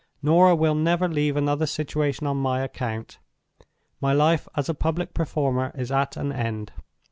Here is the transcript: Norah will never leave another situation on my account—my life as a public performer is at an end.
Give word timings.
Norah 0.23 0.55
will 0.55 0.73
never 0.73 1.07
leave 1.07 1.37
another 1.37 1.67
situation 1.67 2.25
on 2.25 2.35
my 2.37 2.61
account—my 2.61 4.13
life 4.13 4.47
as 4.55 4.67
a 4.67 4.73
public 4.73 5.13
performer 5.13 5.71
is 5.75 5.91
at 5.91 6.17
an 6.17 6.31
end. 6.31 6.73